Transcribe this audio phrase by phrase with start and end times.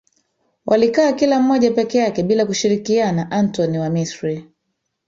[0.65, 4.47] walikaa kila mmoja peke yake bila kushirikiana Antoni wa Misri